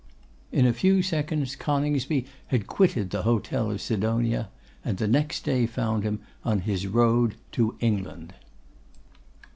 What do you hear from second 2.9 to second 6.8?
the hotel of Sidonia, and the next day found him on